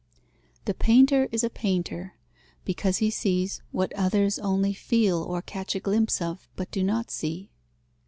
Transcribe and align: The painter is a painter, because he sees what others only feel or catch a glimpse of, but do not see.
The 0.65 0.73
painter 0.73 1.29
is 1.31 1.43
a 1.43 1.49
painter, 1.51 2.15
because 2.65 2.97
he 2.97 3.11
sees 3.11 3.61
what 3.71 3.93
others 3.93 4.39
only 4.39 4.73
feel 4.73 5.21
or 5.21 5.43
catch 5.43 5.75
a 5.75 5.79
glimpse 5.79 6.19
of, 6.19 6.49
but 6.55 6.71
do 6.71 6.83
not 6.83 7.11
see. 7.11 7.51